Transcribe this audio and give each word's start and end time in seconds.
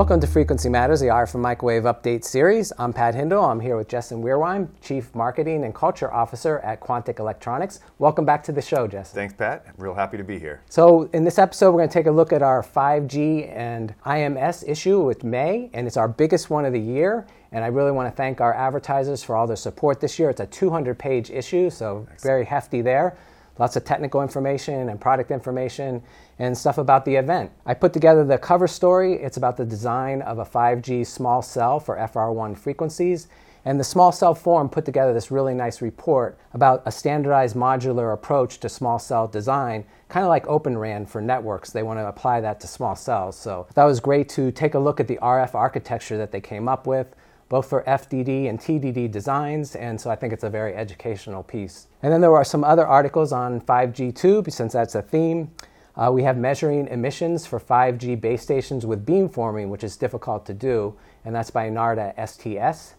Welcome 0.00 0.20
to 0.20 0.26
Frequency 0.26 0.70
Matters, 0.70 1.00
the 1.00 1.08
RF 1.08 1.34
and 1.34 1.42
Microwave 1.42 1.82
Update 1.82 2.24
Series. 2.24 2.72
I'm 2.78 2.90
Pat 2.90 3.14
Hindle. 3.14 3.44
I'm 3.44 3.60
here 3.60 3.76
with 3.76 3.86
Justin 3.86 4.22
Weirwein, 4.22 4.70
Chief 4.80 5.14
Marketing 5.14 5.62
and 5.62 5.74
Culture 5.74 6.10
Officer 6.10 6.60
at 6.60 6.80
Quantic 6.80 7.18
Electronics. 7.18 7.80
Welcome 7.98 8.24
back 8.24 8.42
to 8.44 8.52
the 8.52 8.62
show, 8.62 8.88
Justin. 8.88 9.14
Thanks, 9.14 9.34
Pat. 9.34 9.66
Real 9.76 9.92
happy 9.92 10.16
to 10.16 10.24
be 10.24 10.38
here. 10.38 10.62
So, 10.70 11.10
in 11.12 11.22
this 11.22 11.38
episode, 11.38 11.72
we're 11.72 11.80
going 11.80 11.90
to 11.90 11.92
take 11.92 12.06
a 12.06 12.10
look 12.10 12.32
at 12.32 12.40
our 12.40 12.62
5G 12.62 13.54
and 13.54 13.94
IMS 14.06 14.66
issue 14.66 15.02
with 15.02 15.22
May, 15.22 15.68
and 15.74 15.86
it's 15.86 15.98
our 15.98 16.08
biggest 16.08 16.48
one 16.48 16.64
of 16.64 16.72
the 16.72 16.80
year. 16.80 17.26
And 17.52 17.62
I 17.62 17.66
really 17.66 17.92
want 17.92 18.10
to 18.10 18.16
thank 18.16 18.40
our 18.40 18.54
advertisers 18.54 19.22
for 19.22 19.36
all 19.36 19.46
their 19.46 19.54
support 19.54 20.00
this 20.00 20.18
year. 20.18 20.30
It's 20.30 20.40
a 20.40 20.46
200 20.46 20.98
page 20.98 21.30
issue, 21.30 21.68
so 21.68 22.06
Excellent. 22.10 22.22
very 22.22 22.44
hefty 22.46 22.80
there 22.80 23.18
lots 23.60 23.76
of 23.76 23.84
technical 23.84 24.22
information 24.22 24.88
and 24.88 24.98
product 24.98 25.30
information 25.30 26.02
and 26.38 26.56
stuff 26.56 26.78
about 26.78 27.04
the 27.04 27.14
event. 27.14 27.52
I 27.66 27.74
put 27.74 27.92
together 27.92 28.24
the 28.24 28.38
cover 28.38 28.66
story. 28.66 29.14
It's 29.14 29.36
about 29.36 29.58
the 29.58 29.66
design 29.66 30.22
of 30.22 30.38
a 30.38 30.44
5G 30.44 31.06
small 31.06 31.42
cell 31.42 31.78
for 31.78 31.96
FR1 31.96 32.56
frequencies. 32.56 33.28
And 33.66 33.78
the 33.78 33.84
small 33.84 34.10
cell 34.10 34.34
forum 34.34 34.70
put 34.70 34.86
together 34.86 35.12
this 35.12 35.30
really 35.30 35.52
nice 35.52 35.82
report 35.82 36.38
about 36.54 36.82
a 36.86 36.90
standardized 36.90 37.54
modular 37.54 38.14
approach 38.14 38.58
to 38.60 38.70
small 38.70 38.98
cell 38.98 39.28
design, 39.28 39.84
kind 40.08 40.24
of 40.24 40.30
like 40.30 40.46
Open 40.46 40.78
RAN 40.78 41.04
for 41.04 41.20
networks. 41.20 41.70
They 41.70 41.82
want 41.82 41.98
to 41.98 42.08
apply 42.08 42.40
that 42.40 42.58
to 42.60 42.66
small 42.66 42.96
cells. 42.96 43.38
So 43.38 43.66
that 43.74 43.84
was 43.84 44.00
great 44.00 44.30
to 44.30 44.50
take 44.50 44.72
a 44.72 44.78
look 44.78 44.98
at 44.98 45.08
the 45.08 45.18
RF 45.20 45.54
architecture 45.54 46.16
that 46.16 46.32
they 46.32 46.40
came 46.40 46.66
up 46.66 46.86
with, 46.86 47.14
both 47.50 47.68
for 47.68 47.82
FDD 47.82 48.48
and 48.48 48.60
TDD 48.60 49.10
designs, 49.10 49.74
and 49.74 50.00
so 50.00 50.08
I 50.08 50.14
think 50.14 50.32
it's 50.32 50.44
a 50.44 50.48
very 50.48 50.72
educational 50.74 51.42
piece. 51.42 51.88
And 52.00 52.12
then 52.12 52.20
there 52.20 52.34
are 52.34 52.44
some 52.44 52.62
other 52.62 52.86
articles 52.86 53.32
on 53.32 53.60
5G 53.60 54.14
too, 54.14 54.44
since 54.48 54.72
that's 54.72 54.94
a 54.94 55.02
theme. 55.02 55.50
Uh, 55.96 56.10
we 56.14 56.22
have 56.22 56.38
measuring 56.38 56.86
emissions 56.86 57.46
for 57.46 57.58
5G 57.58 58.20
base 58.20 58.42
stations 58.42 58.86
with 58.86 59.04
beamforming, 59.04 59.68
which 59.68 59.82
is 59.82 59.96
difficult 59.96 60.46
to 60.46 60.54
do, 60.54 60.96
and 61.24 61.34
that's 61.34 61.50
by 61.50 61.68
Narda 61.68 62.14
STS. 62.16 62.94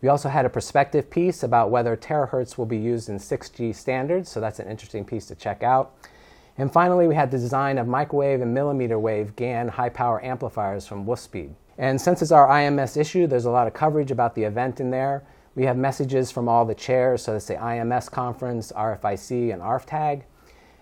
We 0.00 0.08
also 0.08 0.30
had 0.30 0.46
a 0.46 0.50
perspective 0.50 1.10
piece 1.10 1.42
about 1.42 1.70
whether 1.70 1.94
terahertz 1.94 2.56
will 2.56 2.64
be 2.64 2.78
used 2.78 3.10
in 3.10 3.18
6G 3.18 3.74
standards, 3.74 4.30
so 4.30 4.40
that's 4.40 4.60
an 4.60 4.68
interesting 4.68 5.04
piece 5.04 5.26
to 5.26 5.34
check 5.34 5.62
out. 5.62 5.94
And 6.56 6.72
finally, 6.72 7.06
we 7.06 7.14
had 7.14 7.30
the 7.30 7.38
design 7.38 7.76
of 7.76 7.86
microwave 7.86 8.40
and 8.40 8.54
millimeter 8.54 8.98
wave 8.98 9.36
GaN 9.36 9.68
high 9.68 9.90
power 9.90 10.24
amplifiers 10.24 10.86
from 10.86 11.04
Wolfspeed. 11.04 11.52
And 11.80 11.98
since 11.98 12.20
it's 12.20 12.30
our 12.30 12.46
IMS 12.46 12.98
issue, 12.98 13.26
there's 13.26 13.46
a 13.46 13.50
lot 13.50 13.66
of 13.66 13.72
coverage 13.72 14.10
about 14.10 14.34
the 14.34 14.42
event 14.42 14.80
in 14.80 14.90
there. 14.90 15.24
We 15.54 15.64
have 15.64 15.78
messages 15.78 16.30
from 16.30 16.46
all 16.46 16.66
the 16.66 16.74
chairs, 16.74 17.22
so 17.22 17.32
that's 17.32 17.46
the 17.46 17.54
IMS 17.54 18.10
conference, 18.10 18.70
RFIC, 18.70 19.50
and 19.50 19.62
ARFTG. 19.62 20.22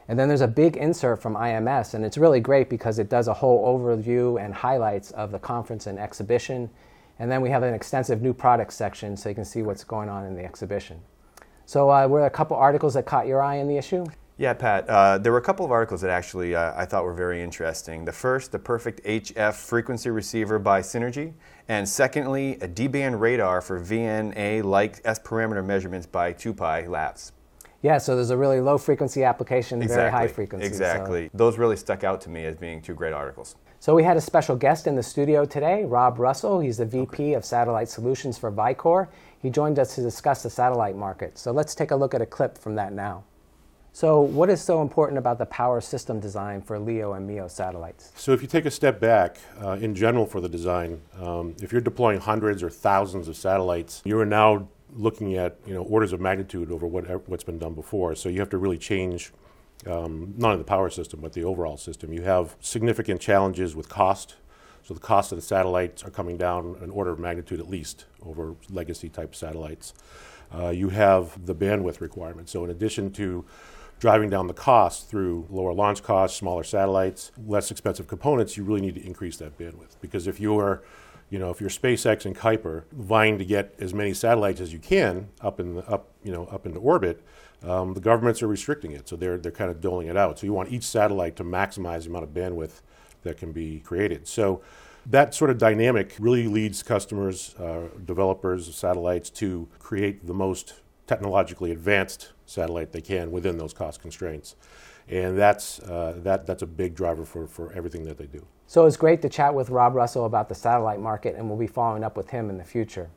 And 0.09 0.19
then 0.19 0.27
there's 0.27 0.41
a 0.41 0.49
big 0.49 0.77
insert 0.77 1.23
from 1.23 1.37
IMS, 1.37 1.95
and 1.95 2.05
it's 2.05 2.19
really 2.19 2.41
great 2.41 2.69
because 2.69 2.99
it 2.99 3.09
does 3.09 3.29
a 3.29 3.35
whole 3.35 3.79
overview 3.79 4.45
and 4.45 4.53
highlights 4.53 5.13
of 5.13 5.31
the 5.31 5.39
conference 5.39 5.87
and 5.87 6.01
exhibition. 6.01 6.69
And 7.21 7.31
then 7.31 7.43
we 7.43 7.51
have 7.51 7.63
an 7.63 7.75
extensive 7.75 8.21
new 8.21 8.33
products 8.35 8.75
section 8.75 9.17
so 9.17 9.29
you 9.29 9.37
can 9.37 9.45
see 9.45 9.63
what's 9.63 9.85
going 9.85 10.09
on 10.09 10.25
in 10.25 10.35
the 10.35 10.45
exhibition. 10.45 11.01
So, 11.65 11.93
uh, 11.93 12.09
were 12.09 12.19
there 12.19 12.27
a 12.27 12.31
couple 12.31 12.57
articles 12.57 12.95
that 12.95 13.07
caught 13.07 13.29
your 13.29 13.41
eye 13.41 13.59
in 13.59 13.69
the 13.69 13.77
issue? 13.77 14.05
Yeah, 14.39 14.53
Pat. 14.53 14.89
Uh, 14.89 15.19
there 15.19 15.33
were 15.33 15.39
a 15.39 15.43
couple 15.43 15.67
of 15.67 15.73
articles 15.73 16.01
that 16.03 16.11
actually 16.11 16.55
uh, 16.55 16.73
I 16.77 16.85
thought 16.85 17.03
were 17.03 17.13
very 17.13 17.43
interesting. 17.43 18.05
The 18.05 18.13
first, 18.13 18.53
the 18.53 18.59
perfect 18.61 19.05
HF 19.05 19.55
frequency 19.55 20.11
receiver 20.11 20.61
by 20.61 20.81
Synergy, 20.81 21.33
and 21.67 21.89
secondly, 21.89 22.57
a 22.61 22.69
D-band 22.69 23.21
radar 23.21 23.61
for 23.61 23.81
VNA-like 23.81 25.01
S 25.05 25.19
parameter 25.19 25.65
measurements 25.65 26.07
by 26.07 26.33
2Pi 26.33 26.89
Labs. 26.89 27.33
Yeah, 27.83 27.99
so 27.99 28.15
there's 28.15 28.31
a 28.31 28.37
really 28.37 28.61
low 28.61 28.79
frequency 28.79 29.25
application, 29.25 29.83
exactly. 29.83 30.03
very 30.03 30.11
high 30.13 30.29
frequency. 30.29 30.67
Exactly. 30.67 31.27
So. 31.27 31.31
Those 31.35 31.59
really 31.59 31.77
stuck 31.77 32.05
out 32.05 32.21
to 32.23 32.31
me 32.31 32.45
as 32.45 32.57
being 32.57 32.81
two 32.81 32.95
great 32.95 33.13
articles. 33.13 33.57
So 33.81 33.95
we 33.95 34.05
had 34.05 34.17
a 34.17 34.21
special 34.21 34.55
guest 34.55 34.87
in 34.87 34.95
the 34.95 35.03
studio 35.03 35.45
today, 35.45 35.85
Rob 35.85 36.19
Russell. 36.21 36.61
He's 36.61 36.79
the 36.79 36.87
VP 36.87 37.07
okay. 37.07 37.35
of 37.35 37.45
Satellite 37.45 37.89
Solutions 37.89 38.39
for 38.39 38.53
Vicor. 38.53 39.09
He 39.41 39.51
joined 39.51 39.81
us 39.81 39.97
to 39.97 40.01
discuss 40.01 40.45
the 40.45 40.51
satellite 40.51 40.97
market. 40.97 41.39
So 41.39 41.51
let's 41.51 41.75
take 41.75 41.91
a 41.91 41.97
look 41.97 42.15
at 42.15 42.23
a 42.23 42.27
clip 42.27 42.57
from 42.57 42.77
that 42.77 42.93
now. 42.93 43.25
So, 43.99 44.21
what 44.21 44.49
is 44.49 44.63
so 44.63 44.81
important 44.81 45.19
about 45.19 45.39
the 45.39 45.47
power 45.47 45.81
system 45.81 46.21
design 46.21 46.63
for 46.63 46.79
LEO 46.79 47.15
and 47.15 47.27
MEO 47.27 47.49
satellites? 47.49 48.13
So, 48.15 48.31
if 48.31 48.41
you 48.43 48.47
take 48.47 48.65
a 48.65 48.71
step 48.71 49.01
back, 49.01 49.39
uh, 49.61 49.73
in 49.73 49.93
general 49.93 50.25
for 50.25 50.41
the 50.41 50.49
design, 50.49 51.03
um, 51.21 51.57
if 51.61 51.73
you're 51.73 51.81
deploying 51.81 52.21
hundreds 52.21 52.63
or 52.63 52.71
thousands 52.71 53.27
of 53.27 53.37
satellites, 53.37 54.01
you 54.05 54.17
are 54.21 54.25
now 54.25 54.69
looking 54.95 55.35
at 55.35 55.57
you 55.67 55.75
know 55.75 55.83
orders 55.83 56.13
of 56.13 56.21
magnitude 56.21 56.71
over 56.71 56.87
what 56.87 57.29
what's 57.29 57.43
been 57.43 57.59
done 57.59 57.75
before. 57.75 58.15
So, 58.15 58.29
you 58.29 58.39
have 58.39 58.51
to 58.51 58.59
really 58.59 58.79
change 58.79 59.33
um, 59.85 60.33
not 60.37 60.53
only 60.53 60.59
the 60.59 60.71
power 60.77 60.91
system 60.91 61.19
but 61.21 61.33
the 61.33 61.43
overall 61.43 61.77
system. 61.77 62.13
You 62.13 62.23
have 62.23 62.55
significant 62.61 63.21
challenges 63.21 63.75
with 63.75 63.89
cost. 63.89 64.37
So, 64.85 64.95
the 64.95 65.01
cost 65.01 65.33
of 65.33 65.39
the 65.39 65.43
satellites 65.43 66.05
are 66.05 66.11
coming 66.11 66.37
down 66.37 66.77
an 66.83 66.91
order 66.91 67.11
of 67.11 67.19
magnitude 67.19 67.59
at 67.59 67.69
least 67.69 68.05
over 68.25 68.55
legacy 68.71 69.09
type 69.09 69.35
satellites. 69.35 69.93
Uh, 70.55 70.69
you 70.69 70.91
have 70.91 71.47
the 71.47 71.55
bandwidth 71.55 72.01
requirement. 72.01 72.49
So, 72.49 72.65
in 72.65 72.71
addition 72.71 73.11
to 73.15 73.45
driving 73.99 74.31
down 74.31 74.47
the 74.47 74.55
cost 74.55 75.09
through 75.09 75.47
lower 75.51 75.73
launch 75.73 76.03
costs, 76.03 76.39
smaller 76.39 76.65
satellites, 76.65 77.33
less 77.47 77.71
expensive 77.71 78.07
components, 78.07 78.57
you 78.57 78.65
really 78.65 78.81
need 78.81 78.95
to 78.95 79.05
increase 79.05 79.37
that 79.39 79.59
bandwidth. 79.59 79.97
Because 80.01 80.27
if 80.27 80.39
you're 80.41 80.83
you 81.31 81.39
know, 81.39 81.51
if 81.51 81.61
you're 81.61 81.71
SpaceX 81.71 82.25
and 82.25 82.35
Kuiper 82.35 82.85
vying 82.93 83.39
to 83.39 83.45
get 83.45 83.75
as 83.79 83.93
many 83.93 84.15
satellites 84.15 84.61
as 84.61 84.73
you 84.73 84.79
can 84.79 85.29
up 85.43 85.61
in 85.61 85.75
the, 85.75 85.87
up, 85.87 86.09
you 86.25 86.33
know, 86.33 86.47
up 86.47 86.65
into 86.65 86.81
orbit, 86.81 87.23
um, 87.63 87.93
the 87.93 88.01
governments 88.01 88.43
are 88.43 88.47
restricting 88.47 88.93
it, 88.93 89.09
so 89.09 89.17
they're 89.17 89.37
they're 89.37 89.53
kind 89.53 89.71
of 89.71 89.81
doling 89.81 90.07
it 90.07 90.17
out. 90.17 90.39
So 90.39 90.47
you 90.47 90.53
want 90.53 90.71
each 90.73 90.85
satellite 90.85 91.37
to 91.37 91.45
maximize 91.45 92.05
the 92.05 92.11
amount 92.11 92.25
of 92.25 92.31
bandwidth 92.31 92.81
that 93.25 93.37
can 93.37 93.53
be 93.53 93.81
created. 93.81 94.27
So 94.27 94.63
that 95.07 95.35
sort 95.35 95.51
of 95.51 95.59
dynamic 95.59 96.15
really 96.19 96.47
leads 96.47 96.83
customers, 96.83 97.55
uh, 97.57 97.89
developers 98.05 98.69
of 98.69 98.75
satellites 98.75 99.29
to 99.31 99.69
create 99.79 100.27
the 100.27 100.35
most 100.35 100.75
technologically 101.09 101.73
advanced 101.73 102.33
satellite 102.47 102.93
they 102.93 103.01
can 103.01 103.33
within 103.33 103.59
those 103.59 103.73
cost 103.73 104.01
constraints. 104.01 104.55
And 105.09 105.37
that's, 105.39 105.81
uh, 105.81 106.15
that, 106.19 106.47
that's 106.47 106.63
a 106.63 106.67
big 106.67 106.95
driver 106.95 107.25
for, 107.25 107.47
for 107.47 107.73
everything 107.73 108.05
that 108.05 108.19
they 108.19 108.27
do. 108.27 108.47
So 108.67 108.85
it's 108.85 108.99
great 108.99 109.23
to 109.23 109.29
chat 109.29 109.55
with 109.55 109.71
Rob 109.71 109.95
Russell 109.95 110.27
about 110.27 110.51
the 110.51 110.55
satellite 110.55 111.01
market, 111.01 111.35
and 111.35 111.49
we'll 111.49 111.59
be 111.59 111.67
following 111.67 112.05
up 112.05 112.17
with 112.17 112.29
him 112.29 112.51
in 112.51 112.59
the 112.59 112.65
future. 112.65 113.09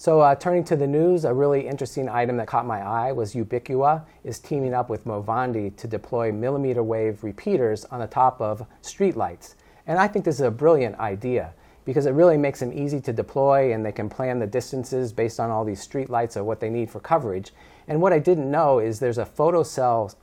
So, 0.00 0.20
uh, 0.20 0.36
turning 0.36 0.62
to 0.64 0.76
the 0.76 0.86
news, 0.86 1.24
a 1.24 1.34
really 1.34 1.66
interesting 1.66 2.08
item 2.08 2.36
that 2.36 2.46
caught 2.46 2.64
my 2.64 2.80
eye 2.80 3.10
was 3.10 3.34
Ubicquia 3.34 4.04
is 4.22 4.38
teaming 4.38 4.72
up 4.72 4.88
with 4.88 5.04
Movandi 5.04 5.76
to 5.76 5.88
deploy 5.88 6.30
millimeter 6.30 6.84
wave 6.84 7.24
repeaters 7.24 7.84
on 7.86 7.98
the 7.98 8.06
top 8.06 8.40
of 8.40 8.64
streetlights. 8.80 9.56
And 9.88 9.98
I 9.98 10.06
think 10.06 10.24
this 10.24 10.36
is 10.36 10.42
a 10.42 10.52
brilliant 10.52 10.98
idea 11.00 11.52
because 11.88 12.04
it 12.04 12.10
really 12.10 12.36
makes 12.36 12.60
them 12.60 12.70
easy 12.70 13.00
to 13.00 13.14
deploy 13.14 13.72
and 13.72 13.82
they 13.82 13.90
can 13.90 14.10
plan 14.10 14.38
the 14.38 14.46
distances 14.46 15.10
based 15.10 15.40
on 15.40 15.48
all 15.48 15.64
these 15.64 15.80
street 15.80 16.10
lights 16.10 16.36
or 16.36 16.44
what 16.44 16.60
they 16.60 16.68
need 16.68 16.90
for 16.90 17.00
coverage. 17.00 17.50
And 17.88 18.02
what 18.02 18.12
I 18.12 18.18
didn't 18.18 18.50
know 18.50 18.78
is 18.78 19.00
there's 19.00 19.16
a 19.16 19.24
photocell 19.24 20.14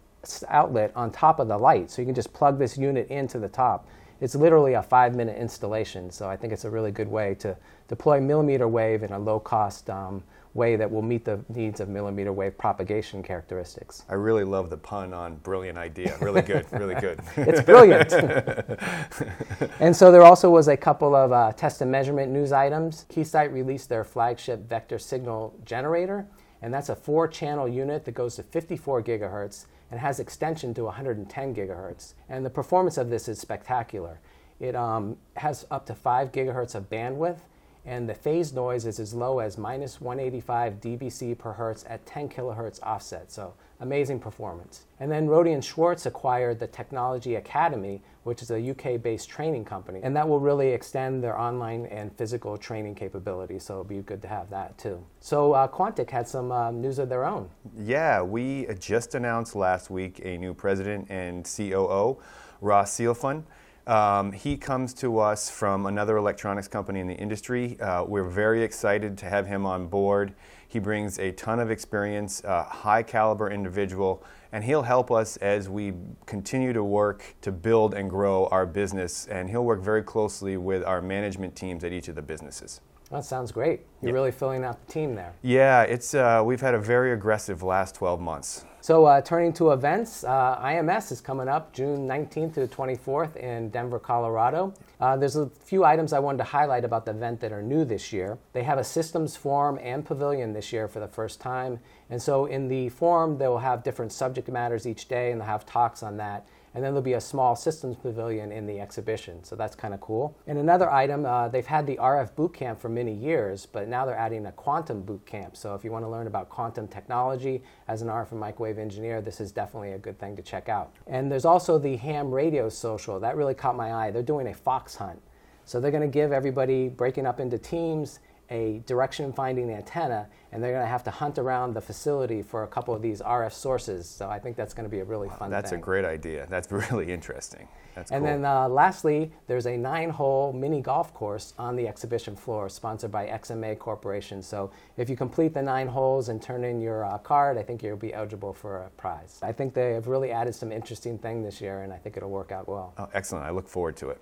outlet 0.47 0.91
on 0.95 1.09
top 1.09 1.39
of 1.39 1.47
the 1.47 1.57
light, 1.57 1.89
so 1.89 2.03
you 2.03 2.05
can 2.05 2.13
just 2.13 2.31
plug 2.33 2.59
this 2.59 2.77
unit 2.77 3.07
into 3.07 3.39
the 3.39 3.49
top. 3.49 3.87
It's 4.21 4.35
literally 4.35 4.73
a 4.73 4.83
five 4.83 5.15
minute 5.15 5.39
installation, 5.39 6.11
so 6.11 6.29
I 6.29 6.37
think 6.37 6.53
it's 6.53 6.65
a 6.65 6.69
really 6.69 6.91
good 6.91 7.07
way 7.07 7.33
to 7.39 7.57
deploy 7.87 8.21
millimeter 8.21 8.67
wave 8.67 9.01
in 9.01 9.11
a 9.11 9.17
low 9.17 9.39
cost 9.39 9.89
um, 9.89 10.23
way 10.55 10.77
that 10.77 10.89
will 10.89 11.01
meet 11.01 11.25
the 11.25 11.43
needs 11.49 11.81
of 11.81 11.89
millimeter 11.89 12.31
wave 12.31 12.57
propagation 12.57 13.21
characteristics. 13.21 14.03
I 14.09 14.13
really 14.13 14.45
love 14.45 14.69
the 14.69 14.77
pun 14.77 15.13
on 15.13 15.35
brilliant 15.35 15.77
idea. 15.77 16.17
Really 16.21 16.41
good, 16.41 16.65
really 16.71 16.95
good. 16.95 17.19
it's 17.35 17.61
brilliant. 17.61 18.13
and 19.81 19.95
so 19.95 20.11
there 20.11 20.23
also 20.23 20.49
was 20.49 20.69
a 20.69 20.77
couple 20.77 21.13
of 21.13 21.33
uh, 21.33 21.51
test 21.51 21.81
and 21.81 21.91
measurement 21.91 22.31
news 22.31 22.53
items. 22.53 23.05
Keysight 23.09 23.51
released 23.51 23.89
their 23.89 24.05
flagship 24.05 24.67
vector 24.69 24.97
signal 24.97 25.53
generator, 25.65 26.25
and 26.61 26.73
that's 26.73 26.87
a 26.87 26.95
four 26.95 27.27
channel 27.27 27.67
unit 27.67 28.05
that 28.05 28.13
goes 28.13 28.37
to 28.37 28.43
54 28.43 29.03
gigahertz 29.03 29.65
and 29.91 29.99
has 29.99 30.21
extension 30.21 30.73
to 30.73 30.85
110 30.85 31.53
gigahertz. 31.53 32.13
And 32.29 32.45
the 32.45 32.49
performance 32.49 32.97
of 32.97 33.09
this 33.09 33.27
is 33.27 33.39
spectacular. 33.39 34.19
It 34.61 34.73
um, 34.73 35.17
has 35.35 35.67
up 35.69 35.85
to 35.87 35.93
5 35.93 36.31
gigahertz 36.31 36.75
of 36.75 36.89
bandwidth 36.89 37.39
and 37.85 38.09
the 38.09 38.15
phase 38.15 38.51
noise 38.53 38.85
is 38.85 38.99
as 38.99 39.13
low 39.13 39.39
as 39.39 39.57
minus 39.57 40.01
185 40.01 40.81
dBc 40.81 41.37
per 41.37 41.53
hertz 41.53 41.85
at 41.87 42.05
10 42.05 42.29
kilohertz 42.29 42.79
offset. 42.81 43.31
So 43.31 43.53
amazing 43.79 44.19
performance. 44.19 44.85
And 44.99 45.11
then 45.11 45.27
Rohde 45.27 45.61
Schwarz 45.63 46.05
acquired 46.05 46.59
the 46.59 46.67
Technology 46.67 47.35
Academy, 47.35 48.01
which 48.23 48.41
is 48.41 48.49
a 48.49 48.71
UK-based 48.71 49.29
training 49.29 49.65
company, 49.65 49.99
and 50.01 50.15
that 50.15 50.27
will 50.27 50.39
really 50.39 50.69
extend 50.69 51.23
their 51.23 51.37
online 51.37 51.85
and 51.87 52.15
physical 52.17 52.57
training 52.57 52.95
capabilities. 52.95 53.63
So 53.63 53.73
it'll 53.75 53.83
be 53.83 53.97
good 53.97 54.21
to 54.23 54.27
have 54.27 54.49
that 54.49 54.77
too. 54.77 55.03
So 55.19 55.53
uh, 55.53 55.67
Quantic 55.67 56.09
had 56.09 56.27
some 56.27 56.51
uh, 56.51 56.71
news 56.71 56.99
of 56.99 57.09
their 57.09 57.25
own. 57.25 57.49
Yeah, 57.77 58.21
we 58.21 58.67
just 58.79 59.13
announced 59.13 59.55
last 59.55 59.89
week 59.89 60.21
a 60.23 60.37
new 60.37 60.53
president 60.53 61.07
and 61.09 61.45
COO, 61.45 62.17
Ross 62.61 62.97
Sealfun. 62.97 63.43
Um, 63.87 64.31
he 64.31 64.57
comes 64.57 64.93
to 64.95 65.19
us 65.19 65.49
from 65.49 65.85
another 65.85 66.17
electronics 66.17 66.67
company 66.67 66.99
in 66.99 67.07
the 67.07 67.13
industry. 67.13 67.79
Uh, 67.79 68.03
we're 68.03 68.27
very 68.27 68.63
excited 68.63 69.17
to 69.19 69.27
have 69.27 69.45
him 69.45 69.65
on 69.65 69.87
board. 69.87 70.33
He 70.67 70.79
brings 70.79 71.19
a 71.19 71.31
ton 71.33 71.59
of 71.59 71.69
experience, 71.69 72.41
high 72.45 73.03
caliber 73.03 73.49
individual, 73.49 74.23
and 74.51 74.63
he'll 74.63 74.81
help 74.81 75.11
us 75.11 75.37
as 75.37 75.69
we 75.69 75.93
continue 76.25 76.73
to 76.73 76.83
work 76.83 77.35
to 77.41 77.51
build 77.51 77.93
and 77.93 78.09
grow 78.09 78.47
our 78.47 78.65
business. 78.65 79.27
And 79.27 79.49
he'll 79.49 79.65
work 79.65 79.81
very 79.81 80.01
closely 80.01 80.57
with 80.57 80.83
our 80.83 81.01
management 81.01 81.55
teams 81.55 81.83
at 81.83 81.91
each 81.91 82.07
of 82.07 82.15
the 82.15 82.21
businesses. 82.21 82.81
That 83.11 83.23
sounds 83.23 83.51
great. 83.51 83.81
You're 84.01 84.13
really 84.13 84.31
filling 84.31 84.63
out 84.63 84.85
the 84.85 84.91
team 84.91 85.15
there. 85.15 85.33
Yeah, 85.41 85.83
it's 85.83 86.13
uh, 86.13 86.41
we've 86.43 86.61
had 86.61 86.73
a 86.73 86.79
very 86.79 87.13
aggressive 87.13 87.61
last 87.61 87.95
12 87.95 88.19
months. 88.19 88.65
So, 88.81 89.05
uh, 89.05 89.19
turning 89.21 89.51
to 89.53 89.71
events, 89.71 90.23
uh, 90.23 90.59
IMS 90.61 91.11
is 91.11 91.19
coming 91.19 91.47
up 91.47 91.73
June 91.73 92.07
19th 92.07 92.53
to 92.53 92.59
the 92.59 92.67
24th 92.67 93.35
in 93.35 93.69
Denver, 93.69 93.97
Colorado. 93.97 94.75
Uh, 94.99 95.17
there's 95.17 95.37
a 95.37 95.49
few 95.49 95.83
items 95.83 96.13
I 96.13 96.19
wanted 96.19 96.37
to 96.39 96.43
highlight 96.43 96.85
about 96.85 97.03
the 97.03 97.11
event 97.11 97.39
that 97.39 97.51
are 97.51 97.63
new 97.63 97.83
this 97.83 98.13
year. 98.13 98.37
They 98.53 98.61
have 98.61 98.77
a 98.77 98.83
systems 98.83 99.35
forum 99.35 99.79
and 99.81 100.05
pavilion 100.05 100.53
this 100.53 100.71
year 100.71 100.87
for 100.87 100.99
the 100.99 101.07
first 101.07 101.41
time. 101.41 101.79
And 102.11 102.21
so, 102.21 102.45
in 102.45 102.67
the 102.67 102.89
forum, 102.89 103.39
they 103.39 103.47
will 103.47 103.57
have 103.57 103.83
different 103.83 104.11
subject 104.11 104.49
matters 104.49 104.85
each 104.85 105.07
day, 105.07 105.31
and 105.31 105.41
they'll 105.41 105.47
have 105.47 105.65
talks 105.65 106.03
on 106.03 106.17
that 106.17 106.47
and 106.75 106.83
then 106.83 106.91
there'll 106.91 107.01
be 107.01 107.13
a 107.13 107.21
small 107.21 107.55
systems 107.55 107.95
pavilion 107.95 108.51
in 108.51 108.67
the 108.67 108.81
exhibition. 108.81 109.41
So 109.45 109.55
that's 109.55 109.77
kind 109.77 109.93
of 109.93 110.01
cool. 110.01 110.37
And 110.45 110.57
another 110.57 110.91
item, 110.91 111.25
uh, 111.25 111.47
they've 111.47 111.65
had 111.65 111.87
the 111.87 111.95
RF 111.95 112.35
boot 112.35 112.53
camp 112.53 112.81
for 112.81 112.89
many 112.89 113.13
years, 113.13 113.65
but 113.65 113.87
now 113.87 114.05
they're 114.05 114.17
adding 114.17 114.45
a 114.45 114.51
quantum 114.51 115.01
boot 115.01 115.25
camp. 115.25 115.55
So 115.55 115.73
if 115.73 115.85
you 115.85 115.91
want 115.91 116.03
to 116.03 116.09
learn 116.09 116.27
about 116.27 116.49
quantum 116.49 116.89
technology 116.89 117.63
as 117.87 118.01
an 118.01 118.09
RF 118.09 118.31
and 118.31 118.41
microwave 118.41 118.77
engineer, 118.77 119.21
this 119.21 119.39
is 119.39 119.53
definitely 119.53 119.93
a 119.93 119.97
good 119.97 120.19
thing 120.19 120.35
to 120.35 120.41
check 120.41 120.67
out. 120.67 120.93
And 121.07 121.31
there's 121.31 121.45
also 121.45 121.79
the 121.79 121.95
ham 121.95 122.29
radio 122.29 122.67
social. 122.67 123.21
That 123.21 123.37
really 123.37 123.53
caught 123.53 123.77
my 123.77 123.93
eye. 123.93 124.11
They're 124.11 124.21
doing 124.21 124.47
a 124.47 124.53
fox 124.53 124.95
hunt. 124.95 125.21
So 125.63 125.79
they're 125.79 125.91
going 125.91 126.03
to 126.03 126.09
give 126.09 126.33
everybody 126.33 126.89
breaking 126.89 127.25
up 127.25 127.39
into 127.39 127.57
teams 127.57 128.19
a 128.49 128.81
direction 128.85 129.33
finding 129.33 129.69
antenna 129.71 130.27
and 130.51 130.63
they're 130.63 130.71
going 130.71 130.83
to 130.83 130.89
have 130.89 131.03
to 131.03 131.11
hunt 131.11 131.37
around 131.37 131.73
the 131.73 131.81
facility 131.81 132.41
for 132.41 132.63
a 132.63 132.67
couple 132.67 132.93
of 132.93 133.01
these 133.01 133.21
RF 133.21 133.51
sources. 133.51 134.07
So 134.07 134.29
I 134.29 134.39
think 134.39 134.55
that's 134.55 134.73
going 134.73 134.85
to 134.85 134.89
be 134.89 134.99
a 134.99 135.03
really 135.03 135.27
fun 135.27 135.51
That's 135.51 135.71
thing. 135.71 135.79
a 135.79 135.81
great 135.81 136.05
idea. 136.05 136.47
That's 136.49 136.71
really 136.91 137.11
interesting. 137.11 137.67
That's 137.93 138.11
and 138.11 138.23
cool. 138.23 138.31
then 138.31 138.45
uh, 138.45 138.69
lastly, 138.69 139.31
there's 139.47 139.65
a 139.65 139.75
nine 139.75 140.09
hole 140.09 140.53
mini 140.53 140.81
golf 140.81 141.13
course 141.13 141.53
on 141.57 141.75
the 141.75 141.87
exhibition 141.87 142.35
floor 142.35 142.69
sponsored 142.69 143.11
by 143.11 143.27
XMA 143.27 143.77
Corporation. 143.77 144.41
So 144.41 144.71
if 144.97 145.09
you 145.09 145.17
complete 145.17 145.53
the 145.53 145.61
nine 145.61 145.87
holes 145.87 146.29
and 146.29 146.41
turn 146.41 146.63
in 146.63 146.79
your 146.79 147.03
uh, 147.03 147.17
card, 147.17 147.57
I 147.57 147.63
think 147.63 147.83
you'll 147.83 147.97
be 147.97 148.13
eligible 148.13 148.53
for 148.53 148.83
a 148.83 148.89
prize. 148.91 149.39
I 149.41 149.51
think 149.51 149.73
they 149.73 149.91
have 149.91 150.07
really 150.07 150.31
added 150.31 150.55
some 150.55 150.71
interesting 150.71 151.17
thing 151.17 151.43
this 151.43 151.59
year 151.59 151.81
and 151.81 151.91
I 151.91 151.97
think 151.97 152.15
it'll 152.15 152.29
work 152.29 152.51
out 152.51 152.67
well. 152.67 152.93
oh, 152.97 153.09
excellent. 153.13 153.45
I 153.45 153.49
look 153.49 153.67
forward 153.67 153.97
to 153.97 154.09
it. 154.09 154.21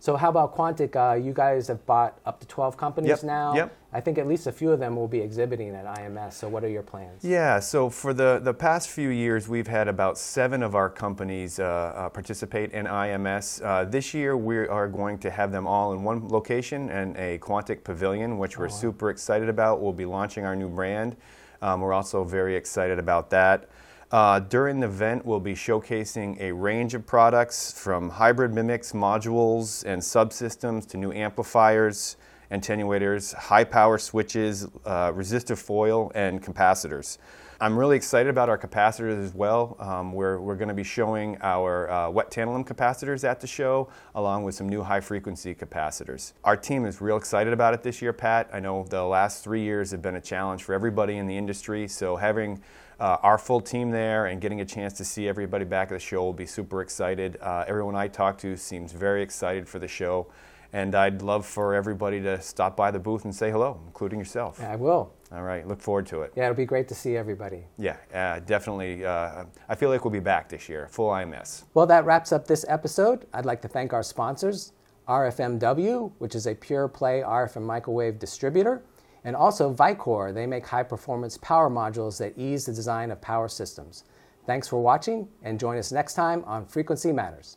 So 0.00 0.16
how 0.16 0.28
about 0.28 0.54
Quantic? 0.54 0.94
Uh, 0.96 1.14
you 1.14 1.32
guys 1.32 1.68
have 1.68 1.84
bought 1.86 2.18
up 2.26 2.40
to 2.40 2.46
12 2.46 2.76
companies 2.76 3.08
Yep, 3.08 3.22
now. 3.22 3.54
yep. 3.54 3.76
I 3.92 4.00
think 4.00 4.18
at 4.18 4.26
least 4.26 4.46
a 4.46 4.52
few 4.52 4.70
of 4.72 4.80
them 4.80 4.96
will 4.96 5.08
be 5.08 5.20
exhibiting 5.20 5.74
at 5.74 5.86
IMS. 5.86 6.34
So 6.34 6.48
what 6.48 6.64
are 6.64 6.68
your 6.68 6.82
plans? 6.82 7.24
Yeah, 7.24 7.60
so 7.60 7.88
for 7.88 8.12
the, 8.12 8.40
the 8.42 8.52
past 8.52 8.90
few 8.90 9.08
years, 9.08 9.48
we've 9.48 9.68
had 9.68 9.88
about 9.88 10.18
seven 10.18 10.62
of 10.62 10.74
our 10.74 10.90
companies 10.90 11.58
uh, 11.58 11.64
uh, 11.64 12.08
participate 12.08 12.72
in 12.72 12.86
IMS. 12.86 13.64
Uh, 13.64 13.84
this 13.84 14.12
year, 14.12 14.36
we 14.36 14.58
are 14.58 14.88
going 14.88 15.18
to 15.18 15.30
have 15.30 15.52
them 15.52 15.66
all 15.66 15.92
in 15.92 16.02
one 16.02 16.28
location 16.28 16.90
and 16.90 17.16
a 17.16 17.38
Quantic 17.38 17.84
Pavilion, 17.84 18.36
which 18.38 18.58
we're 18.58 18.68
super 18.68 19.10
excited 19.10 19.48
about. 19.48 19.80
We'll 19.80 19.92
be 19.92 20.06
launching 20.06 20.44
our 20.44 20.56
new 20.56 20.68
brand. 20.68 21.16
Um, 21.62 21.80
we're 21.80 21.94
also 21.94 22.24
very 22.24 22.56
excited 22.56 22.98
about 22.98 23.30
that. 23.30 23.68
Uh, 24.10 24.38
during 24.38 24.80
the 24.80 24.86
event, 24.86 25.24
we'll 25.24 25.40
be 25.40 25.54
showcasing 25.54 26.40
a 26.40 26.52
range 26.52 26.94
of 26.94 27.06
products 27.06 27.72
from 27.72 28.10
hybrid 28.10 28.52
mimics, 28.52 28.92
modules, 28.92 29.84
and 29.84 30.00
subsystems 30.00 30.86
to 30.86 30.96
new 30.96 31.12
amplifiers, 31.12 32.16
attenuators, 32.50 33.34
high 33.34 33.64
power 33.64 33.98
switches, 33.98 34.68
uh, 34.84 35.10
resistive 35.14 35.58
foil, 35.58 36.12
and 36.14 36.42
capacitors. 36.42 37.18
I'm 37.60 37.78
really 37.78 37.96
excited 37.96 38.28
about 38.28 38.48
our 38.48 38.58
capacitors 38.58 39.24
as 39.24 39.32
well. 39.32 39.76
Um, 39.78 40.12
we're 40.12 40.38
we're 40.40 40.56
going 40.56 40.68
to 40.68 40.74
be 40.74 40.84
showing 40.84 41.38
our 41.40 41.88
uh, 41.88 42.10
wet 42.10 42.30
tantalum 42.30 42.66
capacitors 42.66 43.24
at 43.24 43.40
the 43.40 43.46
show, 43.46 43.88
along 44.14 44.44
with 44.44 44.54
some 44.54 44.68
new 44.68 44.82
high 44.82 45.00
frequency 45.00 45.54
capacitors. 45.54 46.32
Our 46.42 46.56
team 46.56 46.84
is 46.84 47.00
real 47.00 47.16
excited 47.16 47.52
about 47.52 47.72
it 47.72 47.82
this 47.82 48.02
year, 48.02 48.12
Pat. 48.12 48.50
I 48.52 48.60
know 48.60 48.84
the 48.90 49.04
last 49.04 49.44
three 49.44 49.62
years 49.62 49.92
have 49.92 50.02
been 50.02 50.16
a 50.16 50.20
challenge 50.20 50.64
for 50.64 50.74
everybody 50.74 51.16
in 51.16 51.26
the 51.26 51.36
industry, 51.36 51.88
so 51.88 52.16
having 52.16 52.60
uh, 53.00 53.16
our 53.22 53.38
full 53.38 53.60
team 53.60 53.90
there 53.90 54.26
and 54.26 54.40
getting 54.40 54.60
a 54.60 54.64
chance 54.64 54.92
to 54.94 55.04
see 55.04 55.28
everybody 55.28 55.64
back 55.64 55.90
at 55.90 55.94
the 55.94 55.98
show 56.00 56.22
will 56.22 56.32
be 56.32 56.46
super 56.46 56.80
excited. 56.80 57.36
Uh, 57.40 57.64
everyone 57.66 57.96
I 57.96 58.08
talk 58.08 58.38
to 58.38 58.56
seems 58.56 58.92
very 58.92 59.22
excited 59.22 59.68
for 59.68 59.78
the 59.78 59.88
show, 59.88 60.28
and 60.72 60.94
I'd 60.94 61.22
love 61.22 61.46
for 61.46 61.74
everybody 61.74 62.20
to 62.22 62.40
stop 62.40 62.76
by 62.76 62.90
the 62.90 62.98
booth 62.98 63.24
and 63.24 63.34
say 63.34 63.50
hello, 63.50 63.80
including 63.86 64.18
yourself. 64.18 64.60
I 64.62 64.76
will. 64.76 65.12
All 65.32 65.42
right, 65.42 65.66
look 65.66 65.80
forward 65.80 66.06
to 66.06 66.22
it. 66.22 66.32
Yeah, 66.36 66.44
it'll 66.44 66.56
be 66.56 66.64
great 66.64 66.86
to 66.88 66.94
see 66.94 67.16
everybody. 67.16 67.64
Yeah, 67.76 67.96
uh, 68.12 68.38
definitely. 68.40 69.04
Uh, 69.04 69.44
I 69.68 69.74
feel 69.74 69.90
like 69.90 70.04
we'll 70.04 70.12
be 70.12 70.20
back 70.20 70.48
this 70.48 70.68
year, 70.68 70.86
full 70.88 71.10
IMS. 71.10 71.64
Well, 71.74 71.86
that 71.86 72.04
wraps 72.04 72.30
up 72.30 72.46
this 72.46 72.64
episode. 72.68 73.26
I'd 73.32 73.46
like 73.46 73.60
to 73.62 73.68
thank 73.68 73.92
our 73.92 74.04
sponsors, 74.04 74.72
RFMW, 75.08 76.12
which 76.18 76.36
is 76.36 76.46
a 76.46 76.54
pure 76.54 76.86
play 76.86 77.22
RF 77.26 77.56
and 77.56 77.66
microwave 77.66 78.20
distributor, 78.20 78.82
and 79.24 79.34
also 79.34 79.72
Vicor. 79.72 80.32
They 80.32 80.46
make 80.46 80.66
high 80.66 80.82
performance 80.82 81.38
power 81.38 81.70
modules 81.70 82.18
that 82.18 82.38
ease 82.38 82.66
the 82.66 82.72
design 82.72 83.10
of 83.10 83.20
power 83.20 83.48
systems. 83.48 84.04
Thanks 84.46 84.68
for 84.68 84.80
watching, 84.80 85.28
and 85.42 85.58
join 85.58 85.78
us 85.78 85.90
next 85.90 86.14
time 86.14 86.44
on 86.44 86.66
Frequency 86.66 87.12
Matters. 87.12 87.56